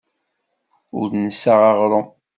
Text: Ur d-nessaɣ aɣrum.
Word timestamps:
Ur 0.99 1.05
d-nessaɣ 1.11 1.59
aɣrum. 1.71 2.07